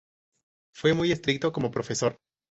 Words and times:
Fue 0.73 0.95
muy 0.95 1.11
estricto 1.11 1.51
como 1.51 1.69
profesor. 1.69 2.17